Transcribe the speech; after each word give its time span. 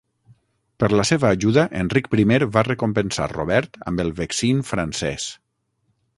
Per 0.83 0.87
la 0.99 1.03
seva 1.09 1.29
ajuda, 1.37 1.65
Enric 1.83 2.09
Primer 2.15 2.39
va 2.57 2.65
recompensar 2.69 3.29
Robert 3.35 3.79
amb 3.93 4.05
el 4.07 4.13
Vexin 4.23 4.67
francès. 4.73 5.31